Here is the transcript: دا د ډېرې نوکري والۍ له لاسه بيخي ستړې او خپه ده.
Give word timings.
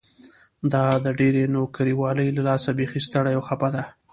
دا 0.73 0.85
د 1.05 1.07
ډېرې 1.19 1.43
نوکري 1.55 1.93
والۍ 1.97 2.27
له 2.37 2.41
لاسه 2.49 2.69
بيخي 2.79 3.01
ستړې 3.07 3.31
او 3.37 3.41
خپه 3.47 3.69
ده. 3.75 3.83